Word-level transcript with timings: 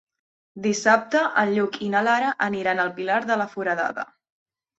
Dissabte 0.61 1.21
en 1.41 1.51
Lluc 1.57 1.77
i 1.89 1.89
na 1.97 2.01
Lara 2.07 2.31
aniran 2.47 2.83
al 2.87 2.91
Pilar 2.97 3.19
de 3.29 3.39
la 3.45 3.49
Foradada. 3.53 4.09